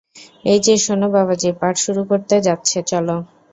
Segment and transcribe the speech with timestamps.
[0.45, 3.15] এই যে শোনো বাবাজি পাঠ শুরু করতে যাচ্ছে, চলো।